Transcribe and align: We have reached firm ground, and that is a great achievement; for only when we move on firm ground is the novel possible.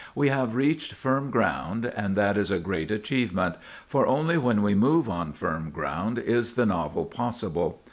We 0.15 0.29
have 0.29 0.55
reached 0.55 0.93
firm 0.93 1.29
ground, 1.29 1.85
and 1.85 2.15
that 2.17 2.35
is 2.35 2.49
a 2.49 2.57
great 2.57 2.89
achievement; 2.89 3.53
for 3.85 4.07
only 4.07 4.35
when 4.35 4.63
we 4.63 4.73
move 4.73 5.07
on 5.07 5.31
firm 5.31 5.69
ground 5.69 6.17
is 6.17 6.53
the 6.55 6.65
novel 6.65 7.05
possible. 7.05 7.79